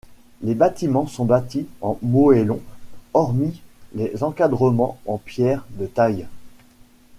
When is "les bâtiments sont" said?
0.41-1.25